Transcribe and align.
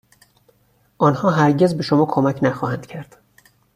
آنها 0.97 1.29
هرگز 1.29 1.73
به 1.75 1.83
شما 1.83 2.05
کمک 2.05 2.39
نخواهد 2.43 2.85
کرد. 2.85 3.17